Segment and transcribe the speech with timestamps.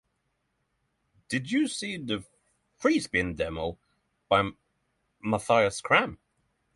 [1.29, 2.23] Did you see the
[2.79, 3.77] "Freespin demo"
[4.29, 4.49] by
[5.19, 6.17] Matthias Kramm?